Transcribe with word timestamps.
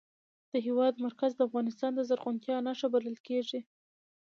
د 0.51 0.53
هېواد 0.65 0.93
مرکز 1.05 1.31
د 1.35 1.39
افغانستان 1.47 1.91
د 1.95 1.99
زرغونتیا 2.09 2.57
نښه 2.67 2.87
بلل 2.93 3.17
کېږي. 3.27 3.59